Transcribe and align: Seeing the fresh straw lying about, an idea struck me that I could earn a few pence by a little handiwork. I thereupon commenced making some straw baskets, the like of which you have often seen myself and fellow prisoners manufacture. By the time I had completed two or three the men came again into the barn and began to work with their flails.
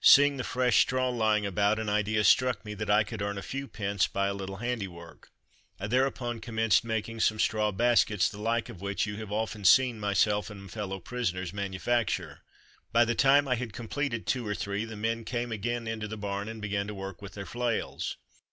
Seeing 0.00 0.38
the 0.38 0.42
fresh 0.42 0.78
straw 0.80 1.08
lying 1.08 1.46
about, 1.46 1.78
an 1.78 1.88
idea 1.88 2.24
struck 2.24 2.64
me 2.64 2.74
that 2.74 2.90
I 2.90 3.04
could 3.04 3.22
earn 3.22 3.38
a 3.38 3.42
few 3.42 3.68
pence 3.68 4.08
by 4.08 4.26
a 4.26 4.34
little 4.34 4.56
handiwork. 4.56 5.30
I 5.78 5.86
thereupon 5.86 6.40
commenced 6.40 6.82
making 6.82 7.20
some 7.20 7.38
straw 7.38 7.70
baskets, 7.70 8.28
the 8.28 8.42
like 8.42 8.68
of 8.68 8.80
which 8.80 9.06
you 9.06 9.18
have 9.18 9.30
often 9.30 9.64
seen 9.64 10.00
myself 10.00 10.50
and 10.50 10.68
fellow 10.68 10.98
prisoners 10.98 11.52
manufacture. 11.52 12.40
By 12.90 13.04
the 13.04 13.14
time 13.14 13.46
I 13.46 13.54
had 13.54 13.72
completed 13.72 14.26
two 14.26 14.44
or 14.44 14.54
three 14.56 14.84
the 14.84 14.96
men 14.96 15.24
came 15.24 15.52
again 15.52 15.86
into 15.86 16.08
the 16.08 16.16
barn 16.16 16.48
and 16.48 16.60
began 16.60 16.88
to 16.88 16.92
work 16.94 17.22
with 17.22 17.34
their 17.34 17.46
flails. 17.46 18.16